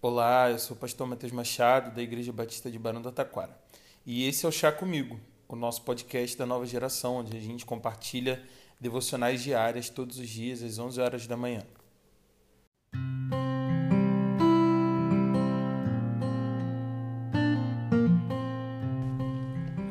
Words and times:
Olá, 0.00 0.48
eu 0.48 0.60
sou 0.60 0.76
o 0.76 0.78
pastor 0.78 1.08
Matheus 1.08 1.32
Machado, 1.32 1.92
da 1.92 2.00
Igreja 2.00 2.32
Batista 2.32 2.70
de 2.70 2.78
Barão 2.78 3.02
do 3.02 3.10
Taquara. 3.10 3.58
E 4.06 4.28
esse 4.28 4.46
é 4.46 4.48
o 4.48 4.52
Chá 4.52 4.70
Comigo, 4.70 5.18
o 5.48 5.56
nosso 5.56 5.82
podcast 5.82 6.38
da 6.38 6.46
nova 6.46 6.64
geração, 6.64 7.16
onde 7.16 7.36
a 7.36 7.40
gente 7.40 7.66
compartilha 7.66 8.40
devocionais 8.80 9.42
diárias 9.42 9.88
todos 9.88 10.20
os 10.20 10.28
dias 10.28 10.62
às 10.62 10.78
11 10.78 11.00
horas 11.00 11.26
da 11.26 11.36
manhã. 11.36 11.64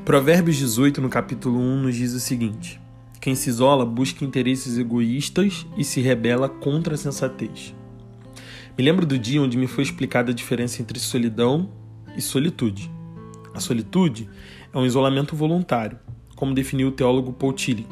Provérbios 0.05 0.55
18, 0.55 1.01
no 1.01 1.09
capítulo 1.09 1.59
1, 1.59 1.81
nos 1.81 1.95
diz 1.97 2.13
o 2.13 2.19
seguinte: 2.21 2.79
Quem 3.19 3.35
se 3.35 3.49
isola 3.49 3.85
busca 3.85 4.23
interesses 4.23 4.77
egoístas 4.77 5.65
e 5.77 5.83
se 5.83 5.99
rebela 5.99 6.47
contra 6.47 6.95
a 6.95 6.97
sensatez. 6.97 7.75
Me 8.77 8.83
lembro 8.83 9.07
do 9.07 9.17
dia 9.17 9.41
onde 9.41 9.57
me 9.57 9.65
foi 9.65 9.83
explicada 9.83 10.31
a 10.31 10.35
diferença 10.35 10.83
entre 10.83 10.99
solidão 10.99 11.67
e 12.15 12.21
solitude. 12.21 12.91
A 13.51 13.59
solitude 13.59 14.29
é 14.71 14.77
um 14.77 14.85
isolamento 14.85 15.35
voluntário, 15.35 15.97
como 16.35 16.53
definiu 16.53 16.89
o 16.89 16.91
teólogo 16.91 17.33
Paul 17.33 17.53
Tillich. 17.53 17.89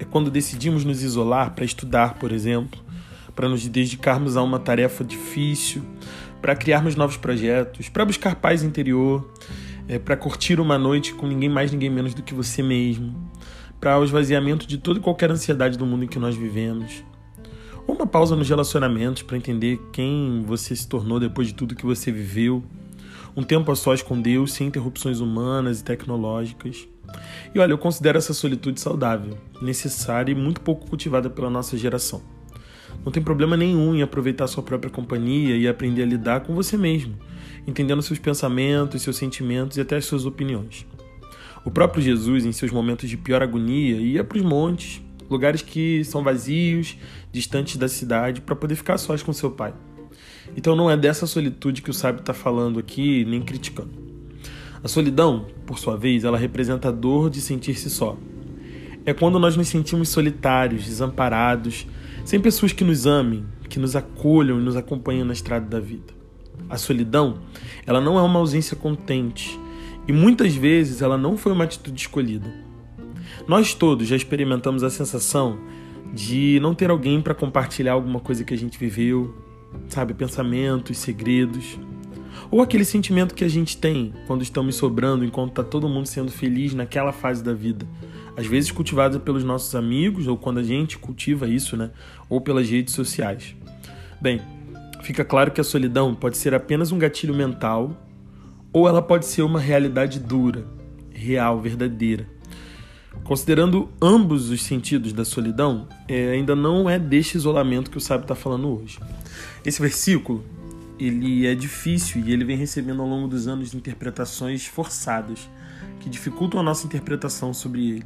É 0.00 0.04
quando 0.04 0.28
decidimos 0.28 0.84
nos 0.84 1.04
isolar 1.04 1.54
para 1.54 1.64
estudar, 1.64 2.14
por 2.14 2.32
exemplo, 2.32 2.82
para 3.36 3.48
nos 3.48 3.64
dedicarmos 3.68 4.36
a 4.36 4.42
uma 4.42 4.58
tarefa 4.58 5.04
difícil, 5.04 5.80
para 6.42 6.56
criarmos 6.56 6.96
novos 6.96 7.16
projetos, 7.16 7.88
para 7.88 8.04
buscar 8.04 8.34
paz 8.34 8.64
interior, 8.64 9.32
é, 9.86 9.96
para 9.96 10.16
curtir 10.16 10.58
uma 10.58 10.76
noite 10.76 11.14
com 11.14 11.28
ninguém 11.28 11.48
mais, 11.48 11.70
ninguém 11.70 11.88
menos 11.88 12.14
do 12.14 12.22
que 12.24 12.34
você 12.34 12.64
mesmo, 12.64 13.30
para 13.80 13.96
o 13.96 14.02
esvaziamento 14.02 14.66
de 14.66 14.76
toda 14.76 14.98
e 14.98 15.02
qualquer 15.02 15.30
ansiedade 15.30 15.78
do 15.78 15.86
mundo 15.86 16.04
em 16.04 16.08
que 16.08 16.18
nós 16.18 16.34
vivemos 16.34 17.04
uma 17.86 18.06
pausa 18.06 18.36
nos 18.36 18.48
relacionamentos 18.48 19.22
para 19.22 19.36
entender 19.36 19.80
quem 19.92 20.42
você 20.46 20.74
se 20.74 20.88
tornou 20.88 21.20
depois 21.20 21.48
de 21.48 21.54
tudo 21.54 21.74
que 21.74 21.86
você 21.86 22.10
viveu. 22.10 22.62
Um 23.36 23.42
tempo 23.42 23.70
a 23.70 23.76
sós 23.76 24.02
com 24.02 24.20
Deus, 24.20 24.52
sem 24.52 24.66
interrupções 24.66 25.20
humanas 25.20 25.80
e 25.80 25.84
tecnológicas. 25.84 26.88
E 27.54 27.58
olha, 27.58 27.72
eu 27.72 27.78
considero 27.78 28.18
essa 28.18 28.34
solitude 28.34 28.80
saudável, 28.80 29.36
necessária 29.60 30.32
e 30.32 30.34
muito 30.34 30.60
pouco 30.60 30.88
cultivada 30.88 31.28
pela 31.28 31.50
nossa 31.50 31.76
geração. 31.76 32.22
Não 33.04 33.12
tem 33.12 33.22
problema 33.22 33.56
nenhum 33.56 33.94
em 33.94 34.02
aproveitar 34.02 34.46
sua 34.46 34.62
própria 34.62 34.90
companhia 34.90 35.56
e 35.56 35.66
aprender 35.66 36.02
a 36.02 36.06
lidar 36.06 36.40
com 36.40 36.54
você 36.54 36.76
mesmo, 36.76 37.16
entendendo 37.66 38.02
seus 38.02 38.18
pensamentos, 38.18 39.02
seus 39.02 39.16
sentimentos 39.16 39.76
e 39.76 39.80
até 39.80 39.96
as 39.96 40.04
suas 40.04 40.26
opiniões. 40.26 40.86
O 41.64 41.70
próprio 41.70 42.02
Jesus, 42.02 42.44
em 42.44 42.52
seus 42.52 42.70
momentos 42.70 43.08
de 43.08 43.16
pior 43.16 43.42
agonia, 43.42 43.96
ia 43.96 44.24
para 44.24 44.38
os 44.38 44.44
montes, 44.44 45.02
lugares 45.30 45.62
que 45.62 46.04
são 46.04 46.22
vazios, 46.22 46.96
distantes 47.32 47.76
da 47.76 47.88
cidade, 47.88 48.40
para 48.40 48.56
poder 48.56 48.74
ficar 48.74 48.98
sós 48.98 49.22
com 49.22 49.32
seu 49.32 49.50
pai. 49.50 49.72
Então 50.56 50.74
não 50.74 50.90
é 50.90 50.96
dessa 50.96 51.26
solitude 51.26 51.80
que 51.80 51.90
o 51.90 51.94
sábio 51.94 52.20
está 52.20 52.34
falando 52.34 52.78
aqui, 52.78 53.24
nem 53.24 53.40
criticando. 53.40 54.10
A 54.82 54.88
solidão, 54.88 55.46
por 55.66 55.78
sua 55.78 55.96
vez, 55.96 56.24
ela 56.24 56.38
representa 56.38 56.88
a 56.88 56.92
dor 56.92 57.30
de 57.30 57.40
sentir-se 57.40 57.88
só. 57.88 58.16
É 59.04 59.14
quando 59.14 59.38
nós 59.38 59.56
nos 59.56 59.68
sentimos 59.68 60.08
solitários, 60.08 60.84
desamparados, 60.84 61.86
sem 62.24 62.40
pessoas 62.40 62.72
que 62.72 62.84
nos 62.84 63.06
amem, 63.06 63.44
que 63.68 63.78
nos 63.78 63.94
acolham 63.94 64.58
e 64.58 64.62
nos 64.62 64.76
acompanhem 64.76 65.24
na 65.24 65.32
estrada 65.32 65.66
da 65.66 65.80
vida. 65.80 66.12
A 66.68 66.76
solidão, 66.76 67.40
ela 67.86 68.00
não 68.00 68.18
é 68.18 68.22
uma 68.22 68.38
ausência 68.38 68.76
contente, 68.76 69.58
e 70.08 70.12
muitas 70.12 70.54
vezes 70.54 71.02
ela 71.02 71.16
não 71.16 71.36
foi 71.36 71.52
uma 71.52 71.64
atitude 71.64 72.00
escolhida. 72.00 72.69
Nós 73.46 73.74
todos 73.74 74.06
já 74.06 74.16
experimentamos 74.16 74.82
a 74.82 74.90
sensação 74.90 75.58
de 76.12 76.58
não 76.60 76.74
ter 76.74 76.90
alguém 76.90 77.20
para 77.20 77.34
compartilhar 77.34 77.92
alguma 77.92 78.20
coisa 78.20 78.44
que 78.44 78.52
a 78.52 78.58
gente 78.58 78.78
viveu, 78.78 79.34
sabe, 79.88 80.14
pensamentos, 80.14 80.98
segredos. 80.98 81.78
Ou 82.50 82.60
aquele 82.60 82.84
sentimento 82.84 83.34
que 83.34 83.44
a 83.44 83.48
gente 83.48 83.76
tem 83.76 84.12
quando 84.26 84.42
estamos 84.42 84.74
sobrando 84.74 85.24
enquanto 85.24 85.50
está 85.50 85.62
todo 85.62 85.88
mundo 85.88 86.06
sendo 86.06 86.30
feliz 86.30 86.74
naquela 86.74 87.12
fase 87.12 87.42
da 87.42 87.52
vida. 87.52 87.86
Às 88.36 88.46
vezes 88.46 88.70
cultivada 88.70 89.20
pelos 89.20 89.44
nossos 89.44 89.74
amigos, 89.74 90.26
ou 90.26 90.36
quando 90.36 90.58
a 90.58 90.62
gente 90.62 90.98
cultiva 90.98 91.46
isso, 91.46 91.76
né? 91.76 91.90
Ou 92.28 92.40
pelas 92.40 92.68
redes 92.68 92.94
sociais. 92.94 93.54
Bem, 94.20 94.40
fica 95.02 95.24
claro 95.24 95.50
que 95.50 95.60
a 95.60 95.64
solidão 95.64 96.14
pode 96.14 96.36
ser 96.36 96.54
apenas 96.54 96.92
um 96.92 96.98
gatilho 96.98 97.34
mental, 97.34 97.96
ou 98.72 98.88
ela 98.88 99.02
pode 99.02 99.26
ser 99.26 99.42
uma 99.42 99.60
realidade 99.60 100.18
dura, 100.18 100.64
real, 101.10 101.60
verdadeira. 101.60 102.26
Considerando 103.24 103.88
ambos 104.00 104.50
os 104.50 104.62
sentidos 104.62 105.12
da 105.12 105.24
solidão, 105.24 105.88
é, 106.08 106.30
ainda 106.30 106.56
não 106.56 106.88
é 106.88 106.98
deste 106.98 107.36
isolamento 107.36 107.90
que 107.90 107.98
o 107.98 108.00
sábio 108.00 108.24
está 108.24 108.34
falando 108.34 108.68
hoje. 108.68 108.98
Esse 109.64 109.80
versículo 109.80 110.44
ele 110.98 111.46
é 111.46 111.54
difícil 111.54 112.22
e 112.24 112.32
ele 112.32 112.44
vem 112.44 112.56
recebendo 112.56 113.00
ao 113.00 113.08
longo 113.08 113.28
dos 113.28 113.48
anos 113.48 113.72
interpretações 113.72 114.66
forçadas 114.66 115.48
que 116.00 116.10
dificultam 116.10 116.60
a 116.60 116.62
nossa 116.62 116.86
interpretação 116.86 117.54
sobre 117.54 117.90
ele. 117.90 118.04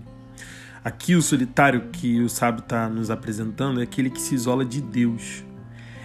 Aqui 0.85 1.15
o 1.15 1.23
solitário 1.23 1.89
que 1.91 2.21
o 2.21 2.29
sábio 2.29 2.61
está 2.61 2.89
nos 2.89 3.11
apresentando 3.11 3.81
é 3.81 3.85
aquele 3.85 4.11
que 4.11 4.21
se 4.21 4.35
isola 4.35 4.65
de 4.65 4.81
Deus. 4.81 5.43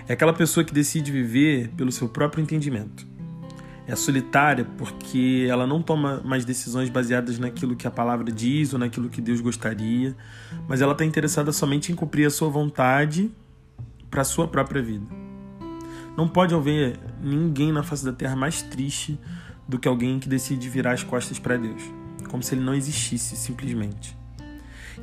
É 0.08 0.14
aquela 0.14 0.34
pessoa 0.34 0.64
que 0.64 0.74
decide 0.74 1.12
viver 1.12 1.70
pelo 1.76 1.92
seu 1.92 2.08
próprio 2.08 2.42
entendimento 2.42 3.06
é 3.90 3.96
solitária 3.96 4.66
porque 4.78 5.48
ela 5.50 5.66
não 5.66 5.82
toma 5.82 6.22
mais 6.24 6.46
decisões 6.46 6.90
baseadas 6.90 7.40
naquilo 7.40 7.76
que 7.76 7.88
a 7.88 7.92
palavra 7.92 8.32
diz 8.32 8.72
ou 8.72 8.78
naquilo 8.78 9.10
que 9.10 9.20
Deus 9.20 9.42
gostaria, 9.42 10.16
mas 10.68 10.80
ela 10.80 10.92
está 10.92 11.04
interessada 11.04 11.52
somente 11.52 11.92
em 11.92 11.96
cumprir 11.96 12.28
a 12.28 12.30
sua 12.30 12.50
vontade 12.50 13.32
para 14.10 14.22
a 14.22 14.26
sua 14.26 14.48
própria 14.48 14.82
vida. 14.82 15.08
Não 16.16 16.28
pode 16.28 16.54
haver 16.54 17.00
ninguém 17.20 17.72
na 17.72 17.82
face 17.82 18.06
da 18.06 18.14
terra 18.14 18.36
mais 18.36 18.62
triste 18.62 19.20
do 19.68 19.80
que 19.80 19.88
alguém 19.88 20.20
que 20.20 20.30
decide 20.30 20.70
virar 20.70 20.92
as 20.92 21.02
costas 21.02 21.40
para 21.40 21.58
Deus, 21.58 21.82
como 22.30 22.44
se 22.44 22.54
ele 22.54 22.62
não 22.62 22.76
existisse 22.76 23.36
simplesmente. 23.36 24.16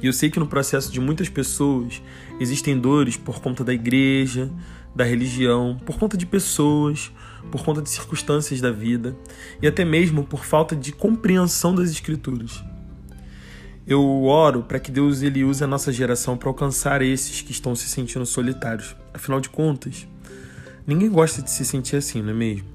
E 0.01 0.07
eu 0.07 0.13
sei 0.13 0.31
que 0.31 0.39
no 0.39 0.47
processo 0.47 0.93
de 0.93 1.01
muitas 1.01 1.29
pessoas 1.29 2.01
existem 2.39 2.79
dores 2.79 3.17
por 3.17 3.41
conta 3.41 3.65
da 3.65 3.75
igreja, 3.75 4.49
da 4.97 5.05
religião, 5.05 5.79
por 5.85 5.99
conta 5.99 6.17
de 6.17 6.25
pessoas, 6.25 7.13
por 7.53 7.63
conta 7.63 7.83
de 7.83 7.91
circunstâncias 7.91 8.63
da 8.63 8.73
vida 8.73 9.15
e 9.61 9.67
até 9.67 9.85
mesmo 9.85 10.25
por 10.25 10.45
falta 10.45 10.75
de 10.75 10.91
compreensão 10.91 11.75
das 11.75 11.91
escrituras. 11.91 12.65
Eu 13.87 14.25
oro 14.25 14.63
para 14.63 14.81
que 14.81 14.91
Deus 14.91 15.21
ele 15.23 15.45
use 15.45 15.63
a 15.63 15.67
nossa 15.67 15.93
geração 15.93 16.37
para 16.37 16.49
alcançar 16.49 17.03
esses 17.03 17.43
que 17.43 17.53
estão 17.53 17.77
se 17.77 17.89
sentindo 17.89 18.25
solitários. 18.25 18.97
Afinal 19.13 19.39
de 19.39 19.51
contas, 19.51 20.09
ninguém 20.87 21.11
gosta 21.11 21.43
de 21.43 21.51
se 21.51 21.65
sentir 21.65 21.97
assim, 21.97 22.23
não 22.23 22.31
é 22.31 22.35
mesmo? 22.35 22.67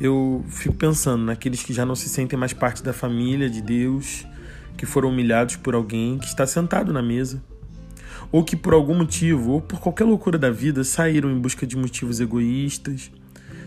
Eu 0.00 0.44
fico 0.48 0.74
pensando 0.74 1.22
naqueles 1.22 1.62
que 1.62 1.72
já 1.72 1.84
não 1.84 1.94
se 1.94 2.08
sentem 2.08 2.36
mais 2.36 2.52
parte 2.54 2.82
da 2.82 2.92
família 2.92 3.48
de 3.48 3.60
Deus, 3.60 4.26
que 4.76 4.86
foram 4.86 5.10
humilhados 5.10 5.54
por 5.56 5.74
alguém 5.74 6.18
que 6.18 6.26
está 6.26 6.46
sentado 6.46 6.92
na 6.92 7.02
mesa 7.02 7.40
ou 8.34 8.42
que 8.42 8.56
por 8.56 8.74
algum 8.74 8.96
motivo, 8.96 9.52
ou 9.52 9.60
por 9.60 9.78
qualquer 9.78 10.02
loucura 10.02 10.36
da 10.36 10.50
vida, 10.50 10.82
saíram 10.82 11.30
em 11.30 11.38
busca 11.38 11.64
de 11.64 11.76
motivos 11.76 12.18
egoístas, 12.18 13.12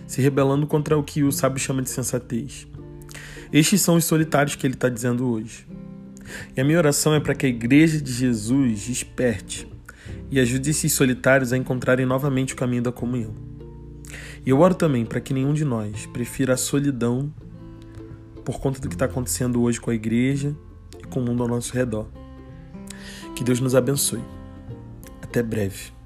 se 0.06 0.22
rebelando 0.22 0.68
contra 0.68 0.98
o 0.98 1.04
que 1.04 1.24
o 1.24 1.32
sábio 1.32 1.58
chama 1.58 1.82
de 1.82 1.90
sensatez. 1.90 2.68
Estes 3.54 3.80
são 3.80 3.96
os 3.96 4.04
solitários 4.04 4.58
que 4.58 4.68
ele 4.68 4.74
está 4.74 4.90
dizendo 4.90 5.26
hoje. 5.26 5.66
E 6.54 6.60
a 6.60 6.66
minha 6.66 6.78
oração 6.78 7.14
é 7.14 7.20
para 7.22 7.34
que 7.34 7.46
a 7.46 7.50
Igreja 7.50 8.02
de 8.02 8.12
Jesus 8.12 8.86
desperte 8.86 9.66
e 10.30 10.38
ajude 10.38 10.72
esses 10.72 10.92
solitários 10.92 11.54
a 11.54 11.58
encontrarem 11.58 12.06
novamente 12.06 12.54
o 12.54 12.58
caminho 12.58 12.84
da 12.84 12.92
comunhão. 12.92 13.34
E 14.46 14.50
eu 14.50 14.60
oro 14.60 14.76
também 14.76 15.06
para 15.06 15.22
que 15.22 15.34
nenhum 15.34 15.54
de 15.54 15.64
nós 15.64 16.08
prefira 16.08 16.56
a 16.56 16.58
solidão 16.58 17.34
por 18.44 18.60
conta 18.60 18.82
do 18.82 18.90
que 18.90 18.96
está 18.96 19.06
acontecendo 19.06 19.62
hoje 19.62 19.80
com 19.80 19.92
a 19.92 19.96
igreja 19.96 20.54
e 21.02 21.08
com 21.08 21.22
o 21.22 21.24
mundo 21.24 21.42
ao 21.42 21.48
nosso 21.48 21.74
redor. 21.74 22.10
Que 23.34 23.46
Deus 23.46 23.62
nos 23.62 23.74
abençoe. 23.74 24.20
Até 25.38 25.44
breve. 25.44 25.97